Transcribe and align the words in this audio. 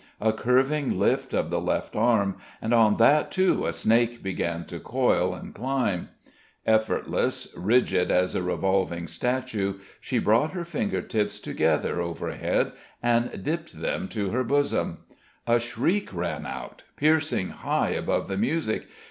A 0.19 0.33
curving 0.33 0.97
lift 0.97 1.31
of 1.31 1.51
the 1.51 1.61
left 1.61 1.95
arm, 1.95 2.37
and 2.59 2.73
on 2.73 2.97
that 2.97 3.29
too 3.29 3.67
a 3.67 3.71
snake 3.71 4.23
began 4.23 4.65
to 4.65 4.79
coil 4.79 5.35
and 5.35 5.53
climb. 5.53 6.09
Effortless, 6.65 7.49
rigid 7.55 8.09
as 8.09 8.33
a 8.33 8.41
revolving 8.41 9.07
statue, 9.07 9.75
she 9.99 10.17
brought 10.17 10.53
her 10.53 10.65
finger 10.65 11.03
tips 11.03 11.37
together 11.37 12.01
overhead 12.01 12.71
and 13.03 13.43
dipped 13.43 13.79
them 13.79 14.07
to 14.07 14.31
her 14.31 14.43
bosom. 14.43 15.03
A 15.45 15.59
shriek 15.59 16.11
rang 16.11 16.47
out, 16.47 16.81
piercing 16.95 17.49
high 17.49 17.89
above 17.89 18.27
the 18.27 18.37
music. 18.37 18.87